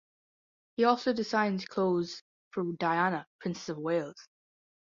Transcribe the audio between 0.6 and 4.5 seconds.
He also designed clothes for Diana, Princess of Wales.